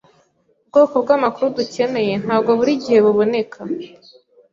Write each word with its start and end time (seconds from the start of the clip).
Ubwoko 0.65 0.95
bw'amakuru 1.03 1.47
dukeneye 1.57 2.13
ntabwo 2.23 2.51
buri 2.59 2.73
gihe 2.83 2.99
buboneka. 3.05 3.59